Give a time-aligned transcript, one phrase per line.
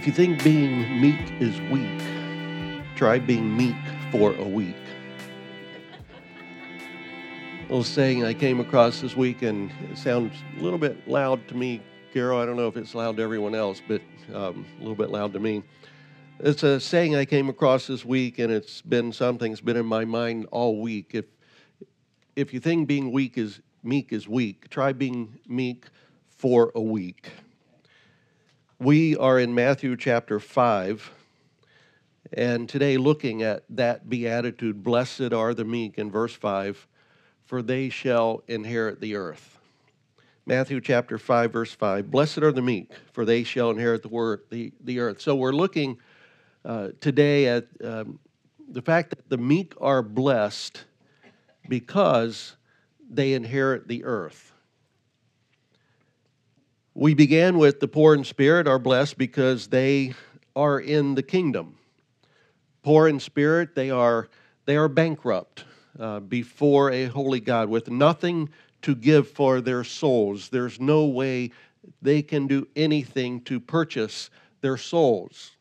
[0.00, 2.00] If you think being meek is weak,
[2.96, 3.76] try being meek
[4.10, 4.74] for a week.
[7.58, 11.46] A little saying I came across this week, and it sounds a little bit loud
[11.48, 11.82] to me,
[12.14, 12.40] Carol.
[12.40, 14.00] I don't know if it's loud to everyone else, but
[14.32, 15.62] um, a little bit loud to me.
[16.38, 19.84] It's a saying I came across this week, and it's been something that's been in
[19.84, 21.10] my mind all week.
[21.12, 21.26] If
[22.36, 25.84] if you think being weak is meek is weak, try being meek
[26.30, 27.30] for a week.
[28.82, 31.10] We are in Matthew chapter 5,
[32.32, 36.86] and today looking at that beatitude Blessed are the meek in verse 5,
[37.44, 39.58] for they shall inherit the earth.
[40.46, 44.44] Matthew chapter 5, verse 5 Blessed are the meek, for they shall inherit the, word,
[44.48, 45.20] the, the earth.
[45.20, 45.98] So we're looking
[46.64, 48.18] uh, today at um,
[48.66, 50.84] the fact that the meek are blessed
[51.68, 52.56] because
[53.10, 54.49] they inherit the earth.
[56.94, 60.14] We began with the poor in spirit are blessed because they
[60.56, 61.76] are in the kingdom.
[62.82, 64.28] Poor in spirit, they are,
[64.64, 65.64] they are bankrupt
[65.98, 68.48] uh, before a holy God with nothing
[68.82, 70.48] to give for their souls.
[70.48, 71.52] There's no way
[72.02, 74.28] they can do anything to purchase
[74.60, 75.52] their souls.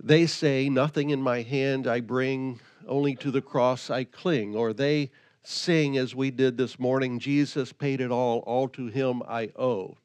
[0.00, 4.54] They say, Nothing in my hand I bring, only to the cross I cling.
[4.54, 5.10] Or they
[5.44, 9.96] sing as we did this morning Jesus paid it all, all to him I owe.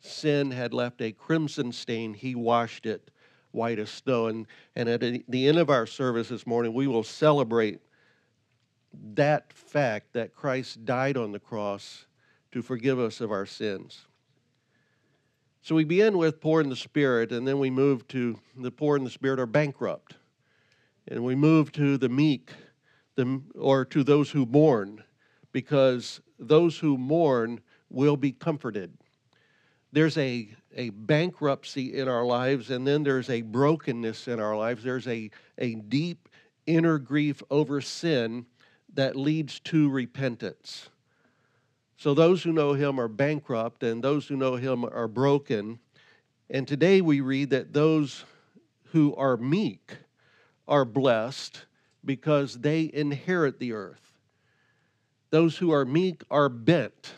[0.00, 3.10] Sin had left a crimson stain, he washed it
[3.50, 4.26] white as snow.
[4.26, 7.80] And, and at the end of our service this morning, we will celebrate
[9.14, 12.06] that fact that Christ died on the cross
[12.52, 14.06] to forgive us of our sins.
[15.62, 18.96] So we begin with poor in the spirit, and then we move to the poor
[18.96, 20.14] in the spirit are bankrupt.
[21.08, 22.52] And we move to the meek
[23.54, 25.02] or to those who mourn,
[25.52, 28.96] because those who mourn will be comforted.
[29.92, 34.82] There's a, a bankruptcy in our lives, and then there's a brokenness in our lives.
[34.82, 36.28] There's a, a deep
[36.66, 38.46] inner grief over sin
[38.94, 40.90] that leads to repentance.
[41.96, 45.78] So those who know him are bankrupt, and those who know him are broken.
[46.50, 48.24] And today we read that those
[48.92, 49.96] who are meek
[50.68, 51.64] are blessed
[52.06, 54.12] because they inherit the earth.
[55.30, 57.12] Those who are meek are bent.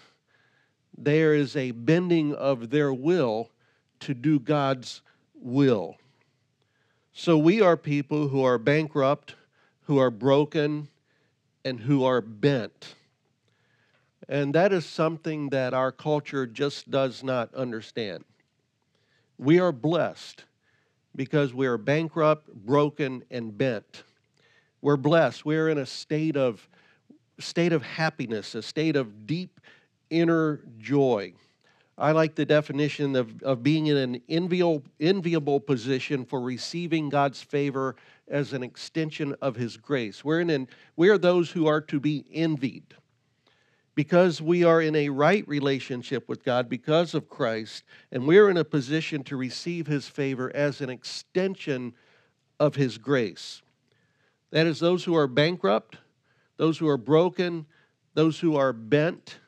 [0.97, 3.51] There is a bending of their will
[4.01, 5.03] to do God's
[5.35, 5.97] will.
[7.13, 9.35] So we are people who are bankrupt,
[9.83, 10.89] who are broken,
[11.65, 12.95] and who are bent.
[14.29, 18.25] And that is something that our culture just does not understand.
[19.39, 20.45] We are blessed
[21.17, 24.05] because we are bankrupt, broken, and bent.
[24.81, 25.45] We're blessed.
[25.45, 26.69] We're in a state of
[27.41, 29.61] state of happiness, a state of deep
[30.11, 31.33] inner joy.
[31.97, 37.43] I like the definition of, of being in an enviable, enviable position for receiving God's
[37.43, 37.97] favor
[38.29, 40.25] as an extension of His grace.
[40.25, 42.95] We're in an, we are those who are to be envied
[43.97, 48.57] because we are in a right relationship with God because of Christ, and we're in
[48.57, 51.95] a position to receive His favor as an extension
[52.61, 53.61] of His grace.
[54.51, 55.97] That is, those who are bankrupt,
[56.57, 57.67] those who are broken,
[58.15, 59.39] those who are bent,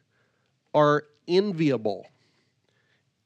[0.75, 2.07] are enviable.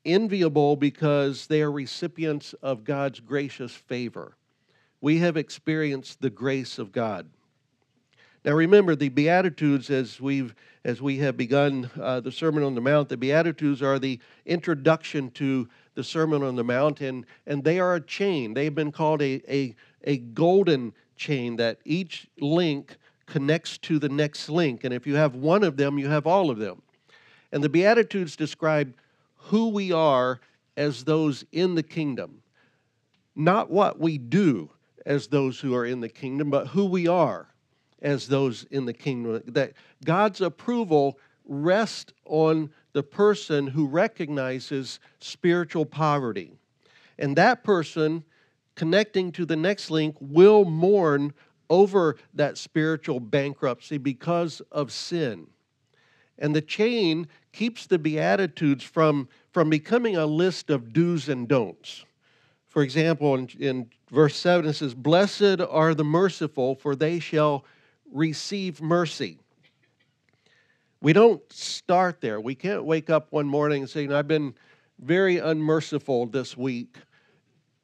[0.04, 4.36] Enviable because they are recipients of God's gracious favor.
[5.00, 7.28] We have experienced the grace of God.
[8.44, 12.80] Now remember the Beatitudes as we've as we have begun uh, the Sermon on the
[12.82, 13.08] Mount.
[13.08, 17.94] The Beatitudes are the introduction to the Sermon on the Mount, and and they are
[17.94, 18.52] a chain.
[18.52, 19.74] They've been called a a,
[20.04, 24.84] a golden chain that each link connects to the next link.
[24.84, 26.82] And if you have one of them, you have all of them.
[27.52, 28.94] And the Beatitudes describe
[29.36, 30.40] who we are
[30.76, 32.42] as those in the kingdom,
[33.36, 34.70] not what we do
[35.06, 37.48] as those who are in the kingdom, but who we are
[38.02, 39.42] as those in the kingdom.
[39.46, 39.72] That
[40.04, 46.52] God's approval rests on the person who recognizes spiritual poverty.
[47.18, 48.24] And that person
[48.74, 51.32] connecting to the next link will mourn
[51.70, 55.46] over that spiritual bankruptcy because of sin.
[56.38, 62.04] And the chain keeps the Beatitudes from, from becoming a list of do's and don'ts.
[62.66, 67.64] For example, in, in verse 7, it says, Blessed are the merciful, for they shall
[68.10, 69.38] receive mercy.
[71.00, 72.40] We don't start there.
[72.40, 74.54] We can't wake up one morning and say, I've been
[74.98, 76.96] very unmerciful this week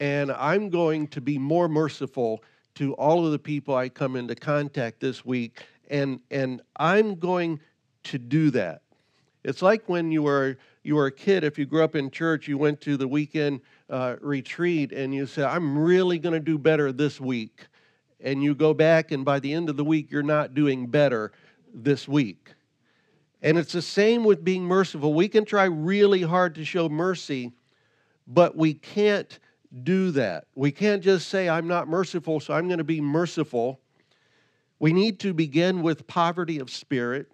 [0.00, 2.43] and I'm going to be more merciful
[2.76, 7.61] to all of the people I come into contact this week, and, and I'm going
[8.05, 8.82] to do that.
[9.44, 11.44] It's like when you were you were a kid.
[11.44, 15.26] If you grew up in church, you went to the weekend uh, retreat, and you
[15.26, 17.67] said, "I'm really going to do better this week."
[18.23, 21.32] And you go back, and by the end of the week, you're not doing better
[21.73, 22.53] this week.
[23.41, 25.14] And it's the same with being merciful.
[25.14, 27.53] We can try really hard to show mercy,
[28.26, 29.38] but we can't
[29.82, 30.46] do that.
[30.55, 33.81] We can't just say, I'm not merciful, so I'm going to be merciful.
[34.78, 37.31] We need to begin with poverty of spirit.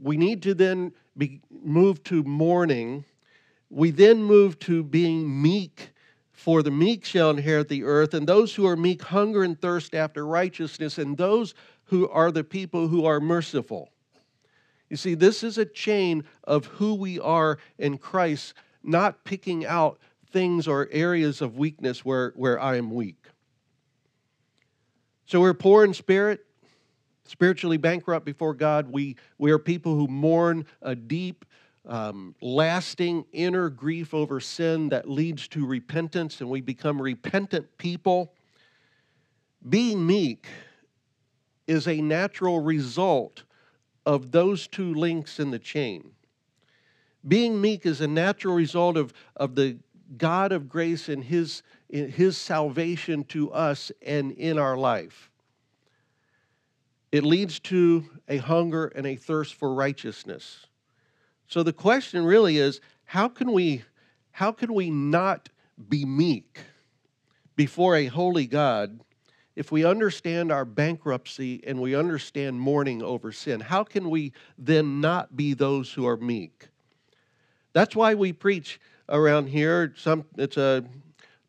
[0.00, 3.04] We need to then be, move to mourning.
[3.70, 5.92] We then move to being meek,
[6.32, 9.94] for the meek shall inherit the earth, and those who are meek hunger and thirst
[9.94, 11.54] after righteousness, and those
[11.84, 13.90] who are the people who are merciful.
[14.90, 19.98] You see, this is a chain of who we are in Christ, not picking out
[20.32, 23.26] things or areas of weakness where, where I am weak.
[25.26, 26.46] So we're poor in spirit,
[27.24, 28.90] spiritually bankrupt before God.
[28.90, 31.44] We, we are people who mourn a deep,
[31.86, 38.32] um, lasting inner grief over sin that leads to repentance, and we become repentant people.
[39.68, 40.46] Being meek
[41.66, 43.44] is a natural result
[44.06, 46.12] of those two links in the chain.
[47.26, 49.76] Being meek is a natural result of, of the
[50.16, 55.30] God of grace and his, his salvation to us and in our life.
[57.10, 60.66] It leads to a hunger and a thirst for righteousness.
[61.46, 63.84] So the question really is how can we
[64.30, 65.48] how can we not
[65.88, 66.60] be meek
[67.56, 69.00] before a holy God
[69.58, 75.00] if we understand our bankruptcy and we understand mourning over sin, how can we then
[75.00, 76.68] not be those who are meek?
[77.72, 78.78] That's why we preach
[79.08, 79.94] around here.
[79.96, 80.84] Some it's a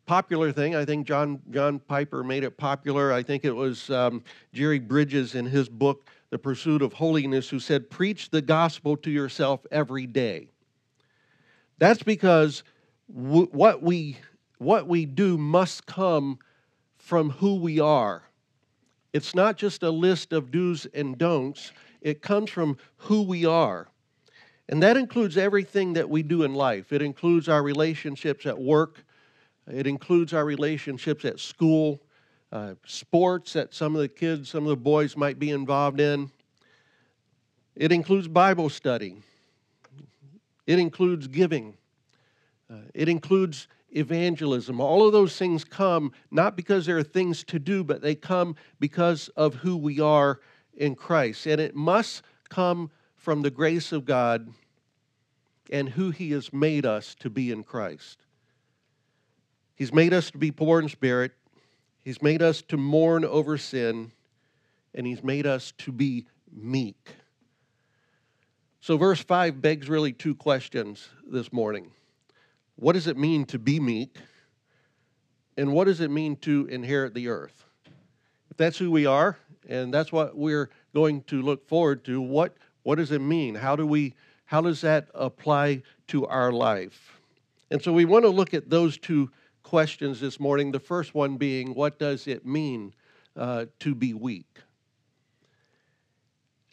[0.06, 0.74] popular thing.
[0.74, 3.12] I think John John Piper made it popular.
[3.12, 4.22] I think it was um,
[4.52, 9.10] Jerry Bridges in his book The Pursuit of Holiness who said, "Preach the gospel to
[9.10, 10.48] yourself every day."
[11.78, 12.62] That's because
[13.14, 14.18] w- what we
[14.58, 16.38] what we do must come
[16.98, 18.22] from who we are.
[19.12, 23.88] It's not just a list of do's and don'ts, it comes from who we are.
[24.70, 26.92] And that includes everything that we do in life.
[26.92, 29.04] It includes our relationships at work,
[29.70, 32.00] it includes our relationships at school,
[32.52, 36.30] uh, sports that some of the kids, some of the boys might be involved in.
[37.74, 39.16] It includes Bible study.
[40.68, 41.76] It includes giving.
[42.72, 44.80] Uh, it includes evangelism.
[44.80, 48.54] All of those things come not because there are things to do, but they come
[48.78, 50.38] because of who we are
[50.76, 51.46] in Christ.
[51.46, 54.48] And it must come from the grace of God
[55.70, 58.18] and who He has made us to be in Christ.
[59.74, 61.32] He's made us to be poor in spirit,
[62.02, 64.12] He's made us to mourn over sin,
[64.94, 67.14] and He's made us to be meek.
[68.80, 71.90] So, verse 5 begs really two questions this morning.
[72.76, 74.16] What does it mean to be meek?
[75.56, 77.64] And what does it mean to inherit the earth?
[78.50, 79.36] If that's who we are,
[79.68, 83.54] and that's what we're going to look forward to, what, what does it mean?
[83.54, 84.14] How do we
[84.50, 87.20] how does that apply to our life?
[87.70, 89.30] And so we want to look at those two
[89.62, 90.72] questions this morning.
[90.72, 92.92] The first one being, what does it mean
[93.36, 94.58] uh, to be weak?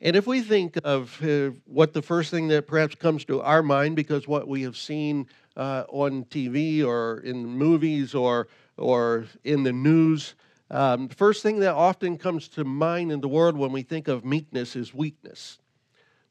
[0.01, 3.61] And if we think of uh, what the first thing that perhaps comes to our
[3.61, 9.61] mind, because what we have seen uh, on TV or in movies or or in
[9.61, 10.33] the news.
[10.71, 14.25] Um, first thing that often comes to mind in the world when we think of
[14.25, 15.59] meekness is weakness.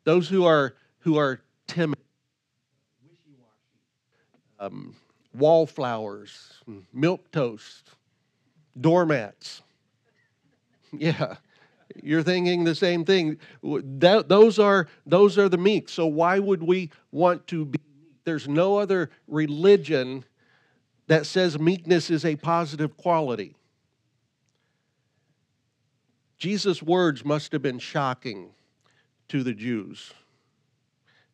[0.02, 0.74] Those who are
[1.06, 2.00] who are timid,
[4.58, 4.92] um,
[5.32, 6.52] wallflowers,
[6.92, 7.90] milk toast,
[8.78, 9.62] doormats.
[10.92, 11.36] Yeah,
[12.02, 13.38] you're thinking the same thing.
[13.62, 15.88] That, those are those are the meek.
[15.88, 17.80] So why would we want to be
[18.24, 20.24] there's no other religion
[21.08, 23.56] that says meekness is a positive quality.
[26.38, 28.50] Jesus' words must have been shocking
[29.28, 30.12] to the Jews.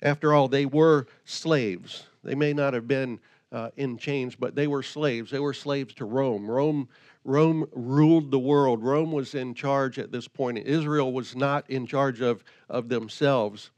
[0.03, 2.05] After all, they were slaves.
[2.23, 5.31] They may not have been uh, in chains, but they were slaves.
[5.31, 6.51] They were slaves to Rome.
[6.51, 6.89] Rome.
[7.25, 8.83] Rome ruled the world.
[8.83, 10.59] Rome was in charge at this point.
[10.59, 13.71] Israel was not in charge of, of themselves.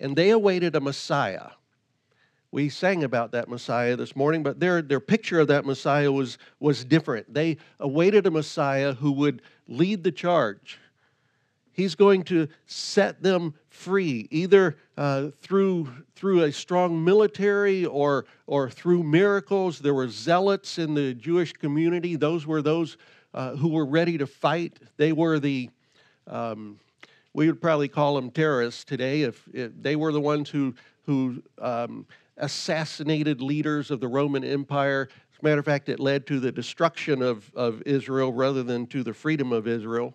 [0.00, 1.50] And they awaited a Messiah
[2.52, 6.36] we sang about that Messiah this morning, but their, their picture of that Messiah was,
[6.60, 7.32] was different.
[7.32, 10.78] They awaited a Messiah who would lead the charge.
[11.72, 18.68] He's going to set them free, either uh, through, through a strong military or, or
[18.68, 19.78] through miracles.
[19.78, 22.16] There were zealots in the Jewish community.
[22.16, 22.98] Those were those
[23.32, 24.78] uh, who were ready to fight.
[24.98, 25.70] They were the,
[26.26, 26.78] um,
[27.32, 30.74] we would probably call them terrorists today if, if they were the ones who,
[31.06, 35.08] who um, assassinated leaders of the Roman Empire.
[35.32, 38.86] As a matter of fact, it led to the destruction of, of Israel rather than
[38.88, 40.14] to the freedom of Israel.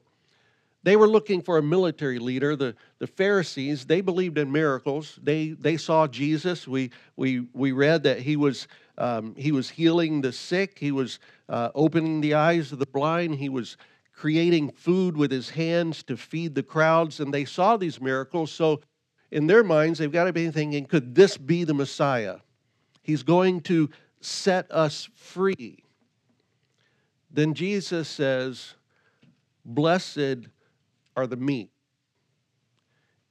[0.88, 2.56] They were looking for a military leader.
[2.56, 5.20] The, the Pharisees, they believed in miracles.
[5.22, 6.66] They, they saw Jesus.
[6.66, 11.20] We, we, we read that he was, um, he was healing the sick, he was
[11.50, 13.76] uh, opening the eyes of the blind, he was
[14.14, 18.50] creating food with his hands to feed the crowds, and they saw these miracles.
[18.50, 18.80] So,
[19.30, 22.38] in their minds, they've got to be thinking, could this be the Messiah?
[23.04, 23.90] He's going to
[24.22, 25.84] set us free.
[27.30, 28.76] Then Jesus says,
[29.66, 30.48] Blessed
[31.18, 31.72] are the meek.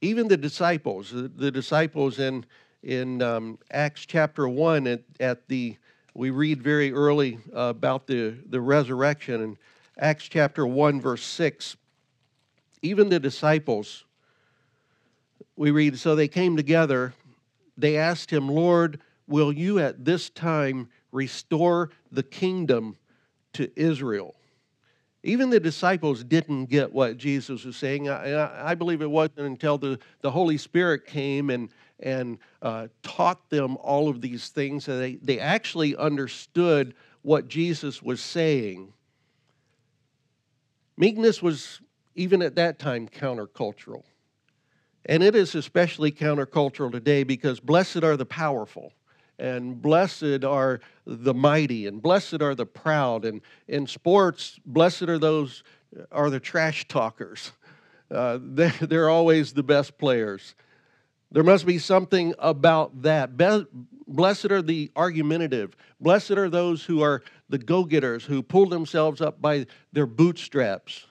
[0.01, 2.45] Even the disciples, the, disciples in,
[2.83, 5.77] in um, Acts chapter 1, at, at the,
[6.13, 9.57] we read very early uh, about the, the resurrection, and
[9.97, 11.77] Acts chapter 1, verse 6,
[12.83, 14.03] even the disciples,
[15.55, 17.13] we read, so they came together.
[17.77, 22.97] They asked him, Lord, will you at this time restore the kingdom
[23.53, 24.35] to Israel?
[25.27, 28.07] Even the disciples didn't get what Jesus was saying.
[28.07, 31.69] I, I believe it wasn't until the, the Holy Spirit came and,
[31.99, 38.01] and uh, taught them all of these things that they, they actually understood what Jesus
[38.01, 38.93] was saying.
[40.95, 41.81] Meekness was,
[42.15, 44.03] even at that time, countercultural.
[45.07, 48.93] And it is especially countercultural today because blessed are the powerful,
[49.39, 53.25] and blessed are the mighty, and blessed are the proud.
[53.25, 55.63] And in sports, blessed are those
[56.11, 57.51] are the trash talkers.
[58.09, 60.55] Uh, they're, they're always the best players.
[61.29, 63.35] There must be something about that.
[63.35, 63.65] Be-
[64.07, 65.75] blessed are the argumentative.
[65.99, 71.05] Blessed are those who are the go getters, who pull themselves up by their bootstraps.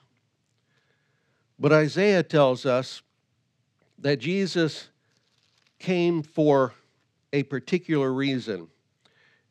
[1.59, 3.03] But Isaiah tells us
[3.99, 4.89] that Jesus
[5.77, 6.73] came for
[7.33, 8.67] a particular reason.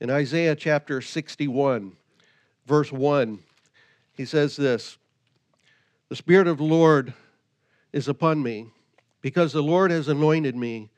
[0.01, 1.93] In Isaiah chapter 61,
[2.67, 3.39] verse 1,
[4.17, 4.99] he says this
[6.09, 7.15] The Spirit of the Lord
[7.93, 8.69] is upon me
[9.23, 10.91] because the Lord has anointed me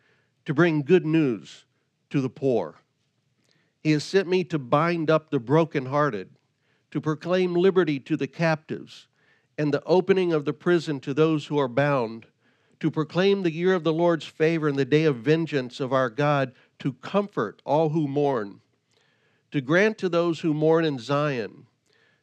[0.44, 1.64] to bring good news
[2.10, 2.76] to the poor.
[3.82, 6.30] He has sent me to bind up the brokenhearted,
[6.90, 9.06] to proclaim liberty to the captives,
[9.56, 12.26] and the opening of the prison to those who are bound,
[12.80, 16.10] to proclaim the year of the Lord's favor and the day of vengeance of our
[16.10, 18.60] God, to comfort all who mourn,
[19.50, 21.66] to grant to those who mourn in Zion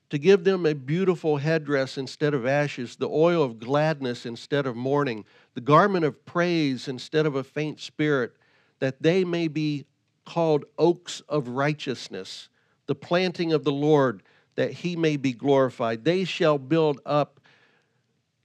[0.10, 4.76] to give them a beautiful headdress instead of ashes, the oil of gladness instead of
[4.76, 8.34] mourning, the garment of praise instead of a faint spirit,
[8.80, 9.86] that they may be
[10.26, 12.50] called oaks of righteousness,
[12.86, 14.22] the planting of the Lord,
[14.56, 16.06] that he may be glorified.
[16.06, 17.40] They shall build up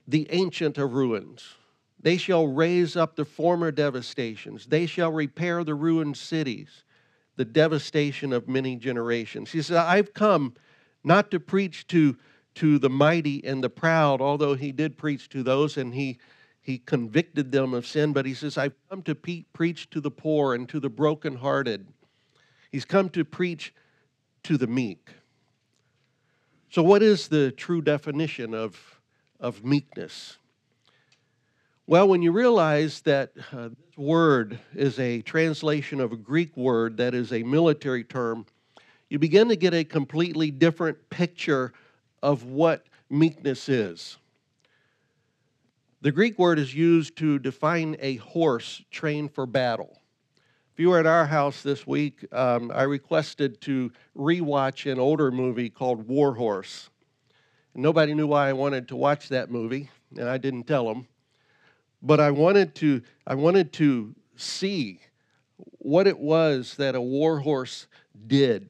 [0.07, 1.55] the ancient of ruins.
[2.01, 4.65] They shall raise up the former devastations.
[4.65, 6.83] They shall repair the ruined cities,
[7.35, 9.51] the devastation of many generations.
[9.51, 10.55] He said, I've come
[11.03, 12.17] not to preach to,
[12.55, 16.17] to the mighty and the proud, although he did preach to those and he,
[16.59, 20.11] he convicted them of sin, but he says, I've come to pe- preach to the
[20.11, 21.87] poor and to the brokenhearted.
[22.71, 23.73] He's come to preach
[24.43, 25.09] to the meek.
[26.69, 29.01] So, what is the true definition of,
[29.39, 30.37] of meekness?
[31.87, 36.97] Well, when you realize that uh, this word is a translation of a Greek word
[36.97, 38.45] that is a military term,
[39.09, 41.73] you begin to get a completely different picture
[42.21, 44.17] of what meekness is.
[46.01, 49.99] The Greek word is used to define a horse trained for battle.
[50.73, 55.31] If you were at our house this week, um, I requested to rewatch an older
[55.31, 56.91] movie called War Horse.
[57.73, 61.07] nobody knew why I wanted to watch that movie, and I didn't tell them.
[62.01, 64.99] But I wanted to, I wanted to see
[65.77, 67.87] what it was that a war horse
[68.27, 68.69] did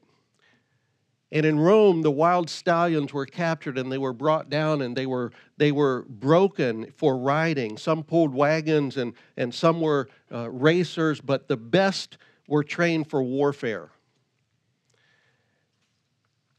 [1.32, 5.06] and in Rome, the wild stallions were captured and they were brought down and they
[5.06, 7.78] were, they were broken for riding.
[7.78, 13.22] Some pulled wagons and, and some were uh, racers, but the best were trained for
[13.22, 13.88] warfare.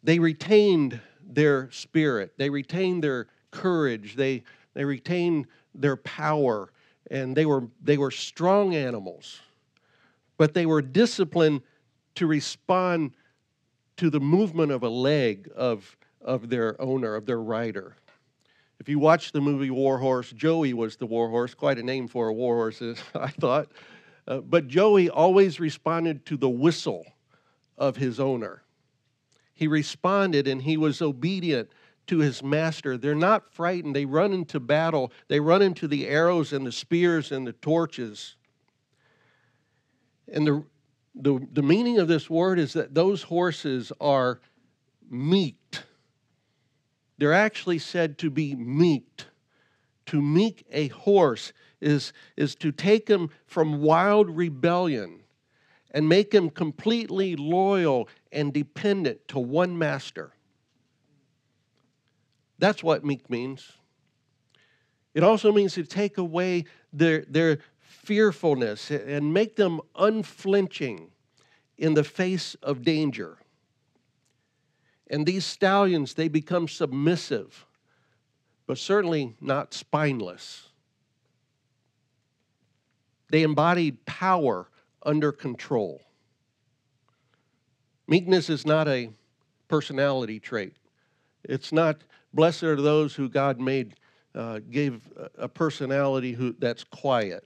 [0.01, 6.71] They retained their spirit, they retained their courage, they, they retained their power,
[7.09, 9.41] and they were, they were strong animals.
[10.37, 11.61] But they were disciplined
[12.15, 13.13] to respond
[13.97, 17.95] to the movement of a leg of, of their owner, of their rider.
[18.79, 22.07] If you watch the movie War Horse, Joey was the war horse, quite a name
[22.07, 22.81] for a war horse,
[23.15, 23.69] I thought.
[24.27, 27.05] Uh, but Joey always responded to the whistle
[27.77, 28.63] of his owner.
[29.53, 31.69] He responded and he was obedient
[32.07, 32.97] to his master.
[32.97, 33.95] They're not frightened.
[33.95, 38.35] They run into battle, they run into the arrows and the spears and the torches.
[40.31, 40.63] And the,
[41.15, 44.39] the, the meaning of this word is that those horses are
[45.11, 45.83] meeked.
[47.17, 49.25] They're actually said to be meeked.
[50.07, 55.21] To meek a horse is, is to take him from wild rebellion
[55.91, 60.33] and make him completely loyal and dependent to one master.
[62.63, 63.73] That's what meek means.
[65.13, 71.11] It also means to take away their, their fearfulness and make them unflinching
[71.77, 73.37] in the face of danger.
[75.07, 77.65] And these stallions, they become submissive,
[78.65, 80.69] but certainly not spineless.
[83.29, 84.69] They embodied power
[85.05, 86.01] under control.
[88.07, 89.09] Meekness is not a
[89.67, 90.77] personality trait.
[91.43, 91.97] It's not
[92.33, 93.95] blessed are those who God made
[94.35, 97.45] uh, gave a personality who that's quiet.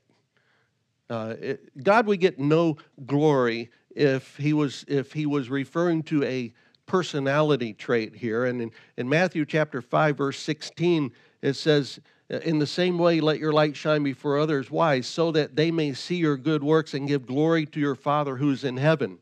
[1.10, 6.24] Uh, it, God would get no glory if he was if he was referring to
[6.24, 6.54] a
[6.86, 8.46] personality trait here.
[8.46, 13.40] And in, in Matthew chapter five verse sixteen, it says, "In the same way, let
[13.40, 14.72] your light shine before others.
[14.72, 15.02] Why?
[15.02, 18.52] So that they may see your good works and give glory to your Father who
[18.52, 19.20] is in heaven."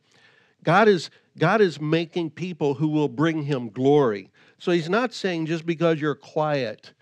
[0.63, 4.31] God is God is making people who will bring Him glory.
[4.57, 6.93] So He's not saying just because you're quiet,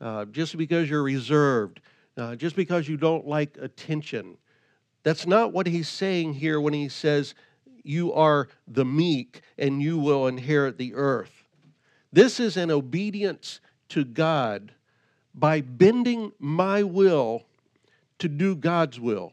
[0.00, 1.80] uh, just because you're reserved
[2.20, 4.36] uh, just because you don't like attention.
[5.02, 7.34] That's not what he's saying here when he says,
[7.82, 11.44] You are the meek and you will inherit the earth.
[12.12, 14.72] This is an obedience to God
[15.34, 17.44] by bending my will
[18.18, 19.32] to do God's will.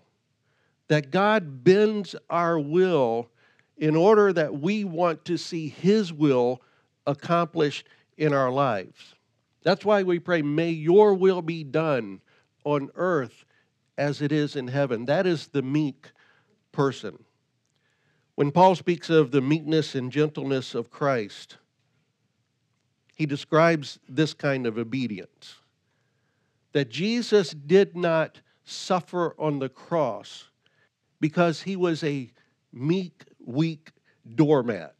[0.88, 3.29] That God bends our will
[3.77, 6.62] in order that we want to see His will
[7.08, 7.88] accomplished
[8.18, 9.16] in our lives.
[9.64, 12.22] That's why we pray, May your will be done
[12.64, 13.46] on earth
[13.98, 15.06] as it is in heaven.
[15.06, 16.12] That is the meek
[16.72, 17.24] person.
[18.36, 21.58] When Paul speaks of the meekness and gentleness of Christ,
[23.15, 25.56] he describes this kind of obedience
[26.74, 30.50] that Jesus did not suffer on the cross
[31.20, 32.30] because he was a
[32.72, 33.91] meek, weak
[34.36, 34.93] doormat.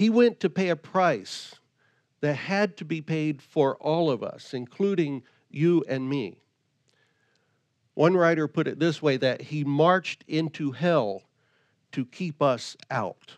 [0.00, 1.56] He went to pay a price
[2.22, 6.38] that had to be paid for all of us, including you and me.
[7.92, 11.24] One writer put it this way that he marched into hell
[11.92, 13.36] to keep us out.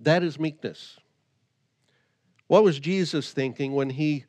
[0.00, 0.98] That is meekness.
[2.46, 4.24] What was Jesus thinking when he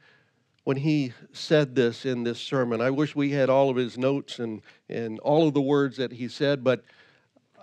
[0.65, 2.81] when he said this in this sermon?
[2.81, 6.11] I wish we had all of his notes and, and all of the words that
[6.11, 6.83] he said, but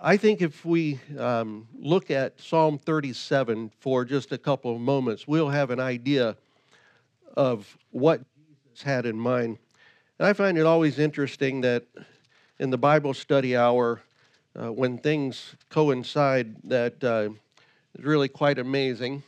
[0.01, 5.25] I think if we um, look at Psalm 37 for just a couple of moments,
[5.25, 6.35] we'll have an idea
[7.37, 9.57] of what Jesus had in mind.
[10.19, 11.85] And I find it always interesting that
[12.59, 14.01] in the Bible study hour,
[14.59, 17.29] uh, when things coincide, that uh,
[17.97, 19.23] is really quite amazing.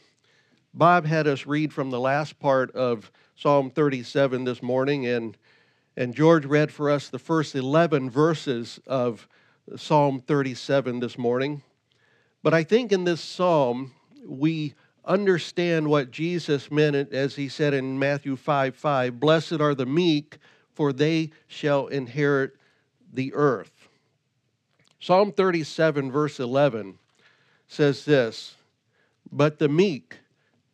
[0.73, 5.37] Bob had us read from the last part of Psalm 37 this morning, and,
[5.95, 9.29] and George read for us the first 11 verses of
[9.75, 11.61] Psalm 37 this morning.
[12.41, 13.93] But I think in this psalm,
[14.25, 19.85] we understand what Jesus meant as he said in Matthew 5 5 Blessed are the
[19.85, 20.37] meek,
[20.73, 22.55] for they shall inherit
[23.11, 23.89] the earth.
[24.99, 26.97] Psalm 37, verse 11
[27.67, 28.55] says this
[29.31, 30.17] But the meek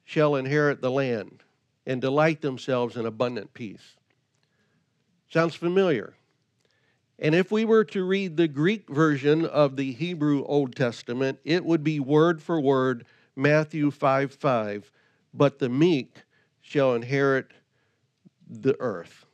[0.03, 1.43] shall inherit the land
[1.85, 3.95] and delight themselves in abundant peace.
[5.29, 6.13] Sounds familiar.
[7.23, 11.63] And if we were to read the Greek version of the Hebrew Old Testament, it
[11.63, 14.91] would be word for word Matthew 5 5.
[15.33, 16.17] But the meek
[16.61, 17.47] shall inherit
[18.49, 19.25] the earth.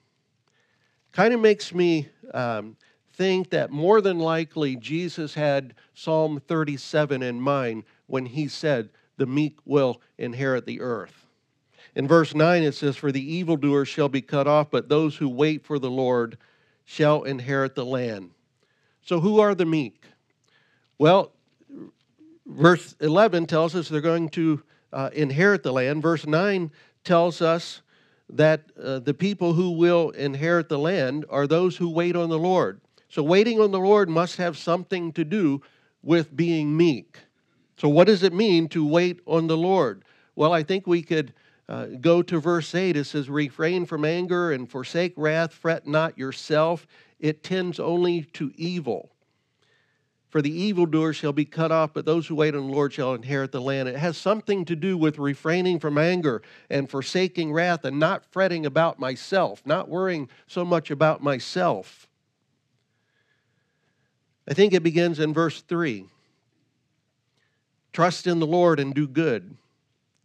[1.13, 2.77] Kind of makes me um,
[3.13, 9.25] think that more than likely Jesus had Psalm 37 in mind when he said, The
[9.25, 11.25] meek will inherit the earth.
[11.95, 15.27] In verse 9, it says, For the evildoer shall be cut off, but those who
[15.27, 16.37] wait for the Lord
[16.89, 18.31] shall inherit the land.
[19.03, 20.05] So, who are the meek?
[20.97, 21.31] Well,
[22.47, 26.01] verse 11 tells us they're going to uh, inherit the land.
[26.01, 26.71] Verse 9
[27.03, 27.83] tells us
[28.27, 32.39] that uh, the people who will inherit the land are those who wait on the
[32.39, 32.81] Lord.
[33.07, 35.61] So, waiting on the Lord must have something to do
[36.01, 37.19] with being meek.
[37.77, 40.03] So, what does it mean to wait on the Lord?
[40.35, 41.33] Well, I think we could
[41.69, 46.17] uh, go to verse 8, it says, Refrain from anger and forsake wrath, fret not
[46.17, 46.87] yourself,
[47.19, 49.11] it tends only to evil.
[50.29, 53.13] For the evildoer shall be cut off, but those who wait on the Lord shall
[53.13, 53.87] inherit the land.
[53.87, 58.65] It has something to do with refraining from anger and forsaking wrath and not fretting
[58.65, 62.07] about myself, not worrying so much about myself.
[64.47, 66.07] I think it begins in verse 3.
[67.93, 69.55] Trust in the Lord and do good,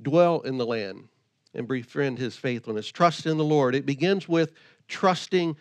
[0.00, 1.09] dwell in the land
[1.55, 2.88] and befriend his faithfulness.
[2.88, 3.75] Trust in the Lord.
[3.75, 4.53] It begins with
[4.88, 5.57] trusting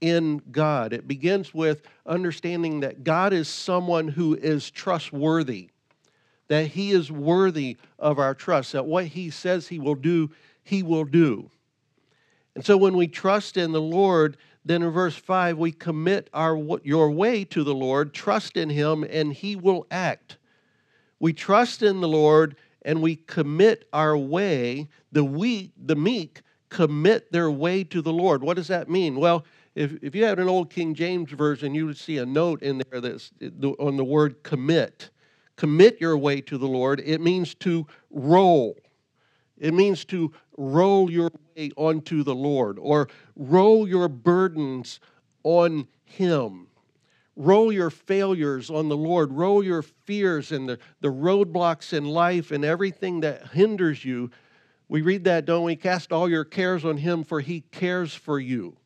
[0.00, 0.92] in God.
[0.92, 5.70] It begins with understanding that God is someone who is trustworthy,
[6.48, 10.30] that He is worthy of our trust, that what He says He will do,
[10.62, 11.50] He will do.
[12.54, 16.56] And so when we trust in the Lord, then in verse 5, we commit our,
[16.82, 20.38] your way to the Lord, trust in Him, and He will act.
[21.20, 22.56] We trust in the Lord
[22.88, 24.88] and we commit our way.
[25.12, 28.42] The weak, the meek commit their way to the Lord.
[28.42, 29.16] What does that mean?
[29.16, 32.62] Well, if, if you had an old King James version, you would see a note
[32.62, 33.30] in there that's
[33.78, 35.10] on the word commit.
[35.56, 37.02] Commit your way to the Lord.
[37.04, 38.78] It means to roll.
[39.58, 44.98] It means to roll your way onto the Lord or roll your burdens
[45.44, 46.67] on Him.
[47.40, 49.30] Roll your failures on the Lord.
[49.30, 54.32] Roll your fears and the, the roadblocks in life and everything that hinders you.
[54.88, 55.76] We read that, don't we?
[55.76, 58.76] Cast all your cares on Him, for He cares for you.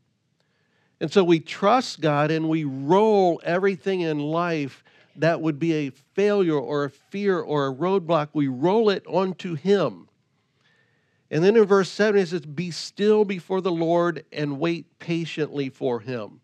[1.01, 4.85] And so we trust God and we roll everything in life
[5.17, 9.55] that would be a failure or a fear or a roadblock, we roll it onto
[9.55, 10.09] Him.
[11.31, 15.71] And then in verse 7, it says, Be still before the Lord and wait patiently
[15.71, 16.43] for Him.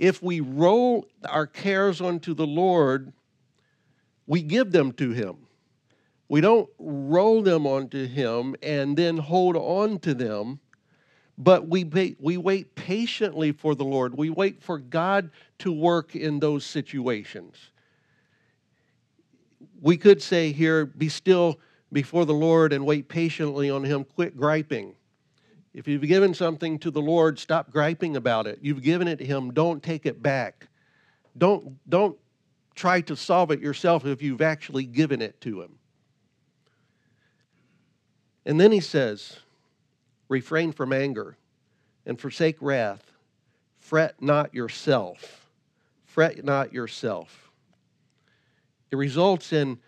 [0.00, 3.12] If we roll our cares onto the Lord,
[4.26, 5.36] we give them to Him.
[6.28, 10.58] We don't roll them onto Him and then hold on to them
[11.42, 14.14] but we, we wait patiently for the Lord.
[14.14, 17.56] We wait for God to work in those situations.
[19.80, 21.58] We could say here, be still
[21.90, 24.04] before the Lord and wait patiently on Him.
[24.04, 24.94] Quit griping.
[25.72, 28.58] If you've given something to the Lord, stop griping about it.
[28.60, 30.68] You've given it to Him, don't take it back.
[31.38, 32.18] Don't, don't
[32.74, 35.78] try to solve it yourself if you've actually given it to Him.
[38.44, 39.38] And then He says,
[40.28, 41.36] refrain from anger,
[42.06, 43.12] and forsake wrath.
[43.78, 45.48] Fret not yourself.
[46.04, 47.50] Fret not yourself.
[48.90, 49.78] It results in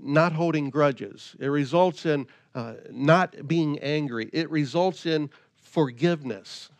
[0.00, 1.36] not holding grudges.
[1.38, 4.28] It results in uh, not being angry.
[4.32, 6.70] It results in forgiveness.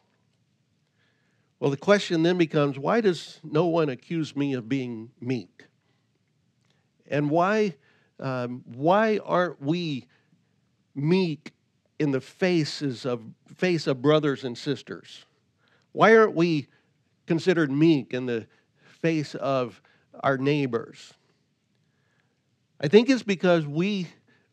[1.58, 5.64] Well, the question then becomes why does no one accuse me of being meek?
[7.08, 7.76] And why,
[8.18, 10.06] um, why aren't we
[10.94, 11.52] meek
[11.98, 13.22] in the faces of
[13.56, 15.24] face of brothers and sisters?
[15.92, 16.68] Why aren't we
[17.26, 18.46] considered meek in the
[19.00, 19.80] face of
[20.20, 21.14] our neighbors?
[22.80, 24.08] I think it's because we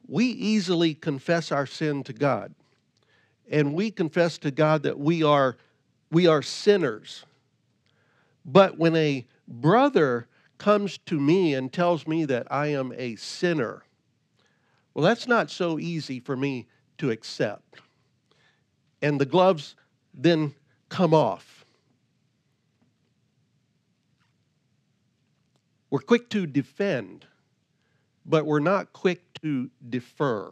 [0.07, 2.53] we easily confess our sin to God.
[3.49, 5.57] And we confess to God that we are
[6.11, 7.25] we are sinners.
[8.45, 13.83] But when a brother comes to me and tells me that I am a sinner,
[14.93, 16.67] well, that's not so easy for me
[16.99, 17.79] to accept.
[19.01, 19.75] And the gloves
[20.13, 20.53] then
[20.89, 21.65] come off.
[25.89, 27.25] We're quick to defend,
[28.25, 30.51] but we're not quick to defer.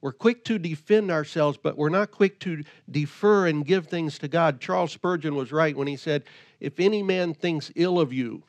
[0.00, 4.28] We're quick to defend ourselves, but we're not quick to defer and give things to
[4.28, 4.60] God.
[4.60, 6.24] Charles Spurgeon was right when he said,
[6.58, 8.42] If any man thinks ill of you,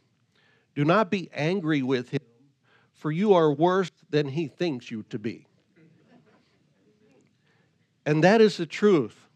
[0.75, 2.21] do not be angry with him,
[2.93, 5.45] for you are worse than he thinks you to be.
[8.05, 9.27] And that is the truth.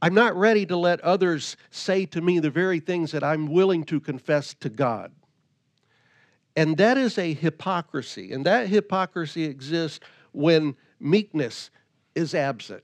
[0.00, 3.84] I'm not ready to let others say to me the very things that I'm willing
[3.84, 5.12] to confess to God.
[6.56, 8.32] And that is a hypocrisy.
[8.32, 10.00] And that hypocrisy exists
[10.32, 11.70] when meekness
[12.14, 12.82] is absent.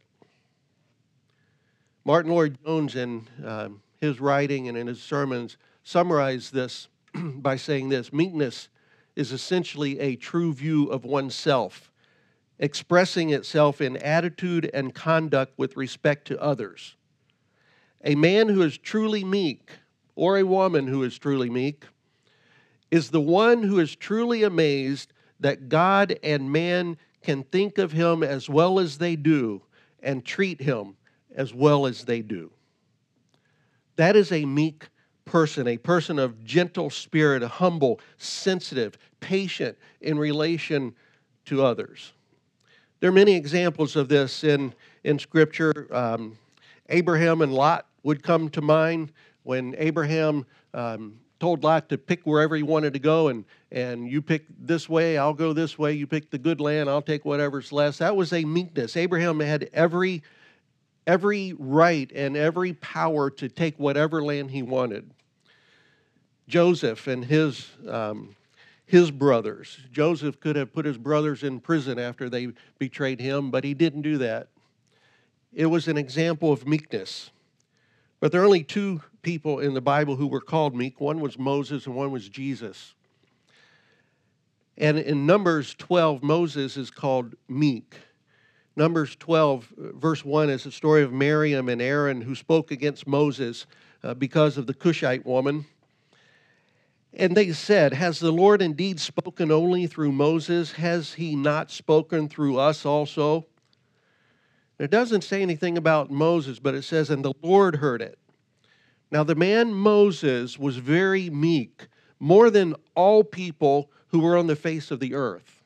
[2.05, 3.69] Martyn Lloyd-Jones, in uh,
[4.01, 8.69] his writing and in his sermons, summarized this by saying this Meekness
[9.17, 11.93] is essentially a true view of oneself
[12.63, 16.95] expressing itself in attitude and conduct with respect to others.
[18.05, 19.71] A man who is truly meek,
[20.15, 21.85] or a woman who is truly meek,
[22.93, 28.23] is the one who is truly amazed that God and man can think of him
[28.23, 29.63] as well as they do
[30.03, 30.95] and treat him
[31.35, 32.53] as well as they do.
[33.97, 34.89] That is a meek
[35.25, 40.95] person, a person of gentle spirit, humble, sensitive, patient in relation
[41.47, 42.13] to others.
[43.01, 45.89] There are many examples of this in, in Scripture.
[45.91, 46.37] Um,
[46.91, 49.13] Abraham and Lot would come to mind
[49.45, 54.23] when Abraham um, told Lot to pick wherever he wanted to go, and, and you
[54.23, 55.93] pick this way, I'll go this way.
[55.93, 57.99] You pick the good land, I'll take whatever's less.
[57.99, 58.97] That was a meekness.
[58.97, 60.23] Abraham had every,
[61.05, 65.11] every right and every power to take whatever land he wanted.
[66.47, 68.37] Joseph and his, um,
[68.87, 69.81] his brothers.
[69.91, 74.03] Joseph could have put his brothers in prison after they betrayed him, but he didn't
[74.03, 74.47] do that.
[75.53, 77.31] It was an example of meekness.
[78.21, 81.39] But there are only two people in the Bible who were called meek one was
[81.39, 82.95] Moses and one was Jesus.
[84.77, 87.95] And in Numbers 12, Moses is called meek.
[88.75, 93.67] Numbers 12, verse 1 is the story of Miriam and Aaron who spoke against Moses
[94.03, 95.67] uh, because of the Cushite woman.
[97.13, 100.73] And they said, Has the Lord indeed spoken only through Moses?
[100.73, 103.47] Has he not spoken through us also?
[104.79, 108.19] It doesn't say anything about Moses, but it says, and the Lord heard it.
[109.13, 111.87] Now, the man Moses was very meek,
[112.19, 115.63] more than all people who were on the face of the earth.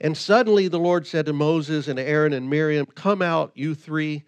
[0.00, 4.22] And suddenly the Lord said to Moses and Aaron and Miriam, Come out, you three,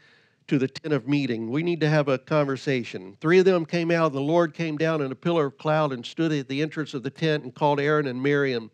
[0.49, 1.51] to the tent of meeting.
[1.51, 3.17] We need to have a conversation.
[3.21, 6.05] Three of them came out, the Lord came down in a pillar of cloud and
[6.05, 8.73] stood at the entrance of the tent and called Aaron and Miriam.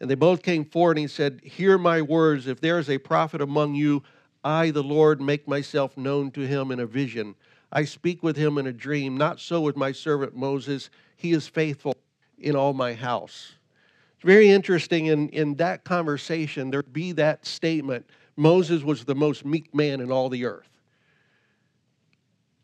[0.00, 2.46] And they both came forward, and he said, Hear my words.
[2.46, 4.02] If there is a prophet among you,
[4.42, 7.34] I, the Lord, make myself known to him in a vision.
[7.72, 9.16] I speak with him in a dream.
[9.16, 10.90] Not so with my servant Moses.
[11.16, 11.96] He is faithful
[12.38, 13.52] in all my house.
[14.14, 18.06] It's very interesting in, in that conversation, there be that statement
[18.36, 20.68] Moses was the most meek man in all the earth.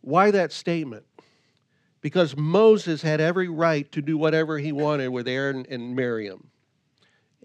[0.01, 1.05] Why that statement?
[2.01, 6.49] Because Moses had every right to do whatever he wanted with Aaron and Miriam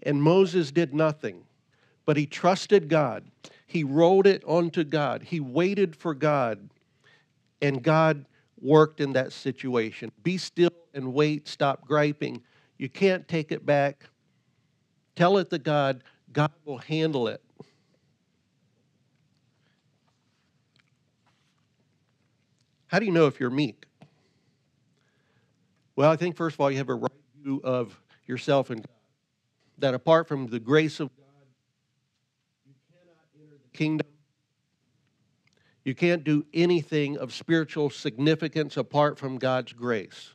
[0.04, 1.44] and Moses did nothing,
[2.04, 3.24] but he trusted God.
[3.66, 5.22] He rolled it onto God.
[5.22, 6.70] He waited for God,
[7.64, 8.26] and God
[8.60, 10.12] worked in that situation.
[10.22, 12.42] Be still and wait, stop griping.
[12.76, 14.04] You can't take it back.
[15.16, 17.40] Tell it to God, God will handle it.
[22.88, 23.86] How do you know if you're meek?
[25.96, 27.10] Well, I think first of all, you have a right
[27.42, 28.88] view of yourself and God
[29.78, 31.24] that apart from the grace of God,
[32.66, 34.13] you cannot enter the kingdom.
[35.84, 40.32] You can't do anything of spiritual significance apart from God's grace.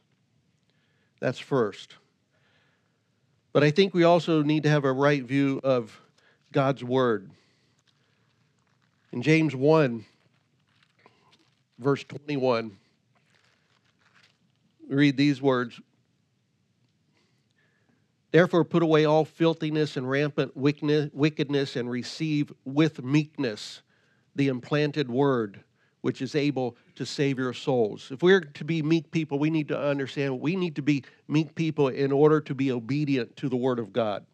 [1.20, 1.96] That's first.
[3.52, 6.00] But I think we also need to have a right view of
[6.52, 7.32] God's Word.
[9.12, 10.06] In James 1,
[11.80, 12.78] verse 21,
[14.88, 15.82] we read these words
[18.32, 23.82] Therefore, put away all filthiness and rampant wickedness and receive with meekness
[24.36, 25.64] the implanted word
[26.02, 28.10] which is able to save your souls.
[28.12, 31.56] If we're to be meek people, we need to understand we need to be meek
[31.56, 34.26] people in order to be obedient to the word of God.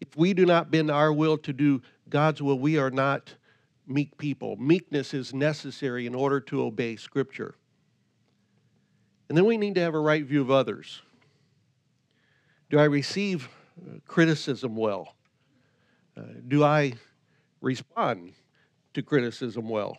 [0.00, 3.34] If we do not bend our will to do God's will, we are not
[3.86, 4.56] meek people.
[4.56, 7.54] Meekness is necessary in order to obey Scripture.
[9.28, 11.02] And then we need to have a right view of others.
[12.70, 13.48] Do I receive
[13.80, 15.14] uh, criticism well?
[16.16, 16.94] Uh, do I
[17.64, 18.34] respond
[18.92, 19.98] to criticism well?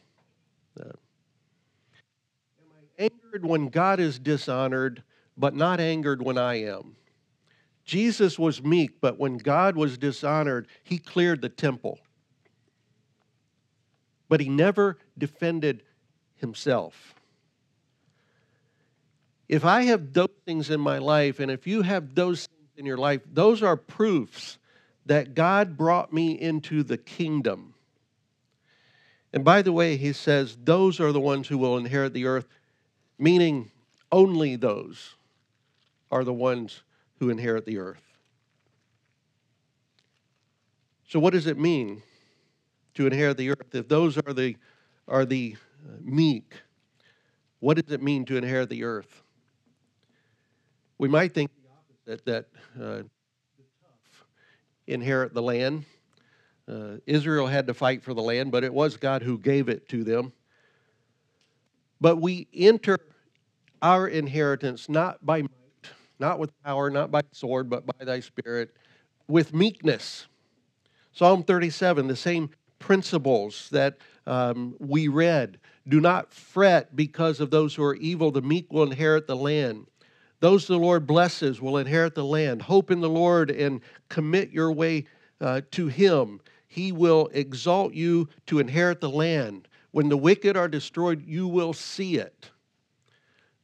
[0.80, 5.04] Uh, am I angered when God is dishonored,
[5.36, 6.96] but not angered when I am?
[7.84, 12.00] Jesus was meek, but when God was dishonored, he cleared the temple.
[14.28, 15.84] But he never defended
[16.38, 17.14] himself.
[19.48, 22.86] If I have those things in my life, and if you have those things in
[22.88, 24.58] your life, those are proofs
[25.06, 27.74] that God brought me into the kingdom.
[29.34, 32.48] And by the way, he says, those are the ones who will inherit the earth,
[33.20, 33.72] meaning
[34.12, 35.16] only those
[36.12, 36.84] are the ones
[37.20, 38.02] who inherit the earth.
[41.08, 42.02] So, what does it mean
[42.96, 43.74] to inherit the earth?
[43.74, 44.56] If those are the,
[45.08, 45.56] are the
[46.02, 46.56] meek,
[47.60, 49.22] what does it mean to inherit the earth?
[50.98, 51.52] We might think
[52.06, 52.46] that, that
[52.82, 53.04] uh,
[54.88, 55.86] inherit the land.
[56.68, 59.88] Uh, Israel had to fight for the land, but it was God who gave it
[59.90, 60.34] to them.
[62.02, 62.98] But we enter
[63.82, 65.52] our inheritance not by might,
[66.20, 68.76] not with power, not by sword, but by thy spirit,
[69.28, 70.28] with meekness.
[71.14, 75.60] Psalm 37, the same principles that um, we read.
[75.88, 78.32] Do not fret because of those who are evil.
[78.32, 79.88] The meek will inherit the land.
[80.40, 82.62] Those the Lord blesses will inherit the land.
[82.62, 85.06] Hope in the Lord and commit your way
[85.42, 86.42] uh, to Him.
[86.68, 89.68] He will exalt you to inherit the land.
[89.92, 92.52] When the wicked are destroyed, you will see it.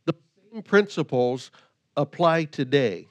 [0.06, 0.16] The
[0.52, 1.52] same principles
[1.98, 3.08] apply today.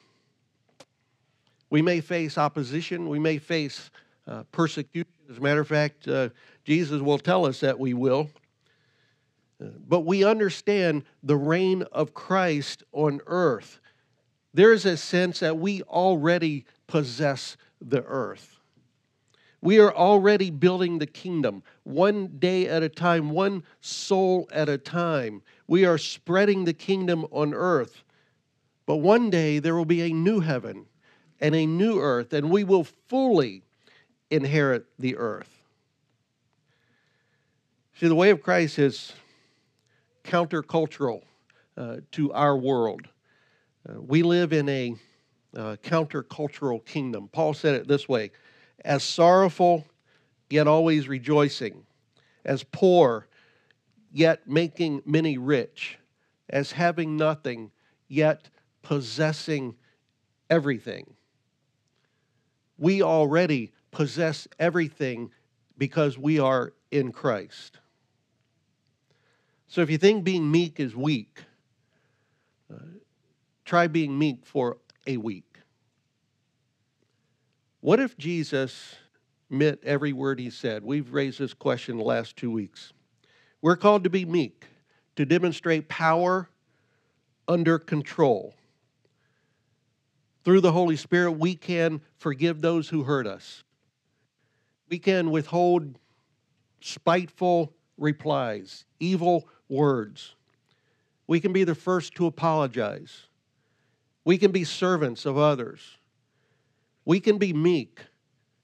[1.69, 3.91] We may face opposition, we may face
[4.27, 5.11] uh, persecution.
[5.29, 6.29] As a matter of fact, uh,
[6.65, 8.29] Jesus will tell us that we will.
[9.61, 13.79] But we understand the reign of Christ on earth.
[14.53, 18.57] There is a sense that we already possess the earth.
[19.61, 24.77] We are already building the kingdom one day at a time, one soul at a
[24.77, 25.43] time.
[25.67, 28.03] We are spreading the kingdom on earth.
[28.87, 30.87] But one day there will be a new heaven
[31.39, 33.63] and a new earth, and we will fully
[34.31, 35.61] inherit the earth.
[37.99, 39.13] See, the way of Christ is
[40.23, 41.21] countercultural
[41.77, 43.07] uh, to our world.
[43.87, 44.95] Uh, we live in a
[45.55, 47.27] uh, countercultural kingdom.
[47.31, 48.31] Paul said it this way
[48.83, 49.85] as sorrowful,
[50.49, 51.83] yet always rejoicing,
[52.43, 53.27] as poor,
[54.11, 55.97] yet making many rich,
[56.49, 57.71] as having nothing,
[58.07, 58.49] yet
[58.81, 59.75] possessing
[60.49, 61.13] everything.
[62.77, 65.31] We already possess everything
[65.77, 67.80] because we are in Christ.
[69.71, 71.39] So if you think being meek is weak,
[72.69, 72.75] uh,
[73.63, 75.59] try being meek for a week.
[77.79, 78.95] What if Jesus
[79.49, 80.83] meant every word he said?
[80.83, 82.91] We've raised this question the last two weeks.
[83.61, 84.65] We're called to be meek,
[85.15, 86.49] to demonstrate power
[87.47, 88.53] under control.
[90.43, 93.63] Through the Holy Spirit, we can forgive those who hurt us.
[94.89, 95.97] We can withhold
[96.81, 100.35] spiteful replies, evil words.
[101.25, 103.27] We can be the first to apologize.
[104.25, 105.97] We can be servants of others.
[107.05, 108.01] We can be meek.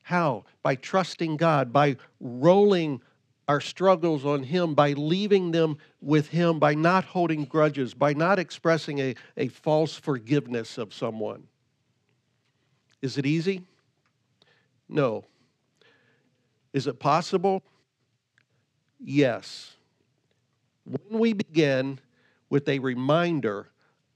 [0.04, 0.46] How?
[0.62, 3.02] By trusting God, by rolling
[3.48, 8.38] our struggles on Him, by leaving them with Him, by not holding grudges, by not
[8.38, 11.48] expressing a, a false forgiveness of someone.
[13.02, 13.63] Is it easy?
[14.89, 15.24] No.
[16.74, 17.63] Is it possible?
[19.00, 19.76] Yes.
[20.88, 22.00] When we begin
[22.50, 23.67] with a reminder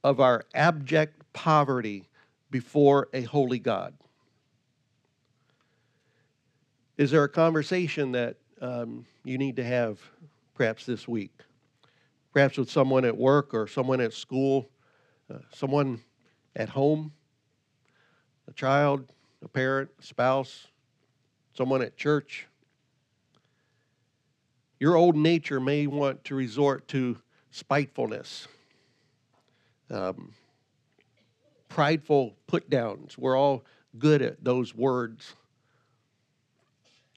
[0.03, 2.07] of our abject poverty
[2.49, 3.93] before a holy God.
[6.97, 9.99] Is there a conversation that um, you need to have
[10.53, 11.33] perhaps this week?
[12.33, 14.69] Perhaps with someone at work or someone at school,
[15.33, 16.01] uh, someone
[16.55, 17.11] at home,
[18.47, 19.11] a child,
[19.43, 20.67] a parent, a spouse,
[21.53, 22.47] someone at church.
[24.81, 27.15] Your old nature may want to resort to
[27.51, 28.47] spitefulness,
[29.91, 30.33] um,
[31.69, 33.15] prideful put downs.
[33.15, 33.63] We're all
[33.99, 35.35] good at those words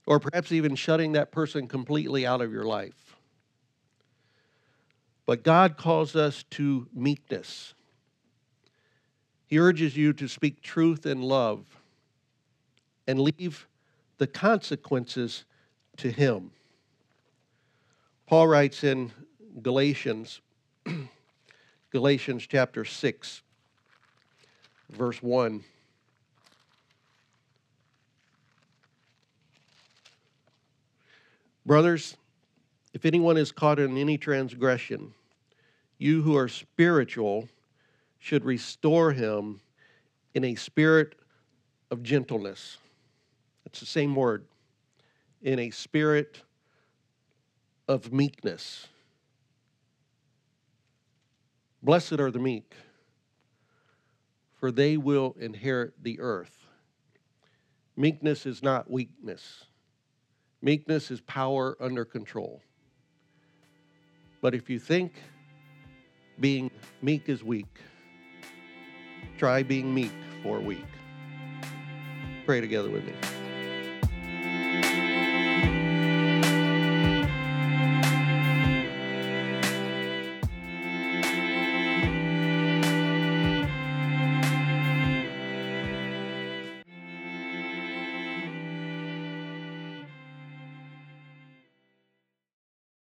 [0.07, 3.16] or perhaps even shutting that person completely out of your life.
[5.24, 7.72] But God calls us to meekness.
[9.46, 11.64] He urges you to speak truth in love
[13.07, 13.66] and leave
[14.18, 15.46] the consequences
[15.96, 16.50] to Him.
[18.27, 19.13] Paul writes in
[19.61, 20.41] Galatians,
[21.91, 23.43] Galatians chapter 6,
[24.91, 25.63] verse 1.
[31.67, 32.17] Brothers,
[32.95, 35.13] if anyone is caught in any transgression,
[35.99, 37.49] you who are spiritual
[38.19, 39.61] should restore him
[40.33, 41.15] in a spirit
[41.91, 42.79] of gentleness.
[43.67, 44.47] It's the same word.
[45.43, 46.41] In a spirit
[47.88, 48.88] of meekness.
[51.83, 52.75] Blessed are the meek,
[54.59, 56.66] for they will inherit the earth.
[57.97, 59.64] Meekness is not weakness.
[60.62, 62.62] Meekness is power under control.
[64.40, 65.12] But if you think
[66.40, 66.70] being
[67.03, 67.79] meek is weak,
[69.37, 70.85] try being meek for a week.
[72.47, 73.43] Pray together with me.